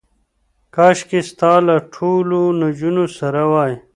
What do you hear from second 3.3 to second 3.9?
وای.